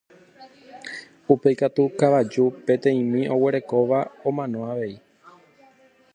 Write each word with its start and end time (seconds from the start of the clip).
Upéi 1.33 1.59
katu 1.61 1.83
kavaju 1.99 2.45
peteĩmi 2.65 3.21
oguerekóva 3.35 3.99
omano 4.27 4.59
avei 4.71 4.95